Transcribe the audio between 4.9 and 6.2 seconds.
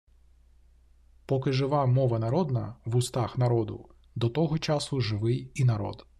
живий і народ.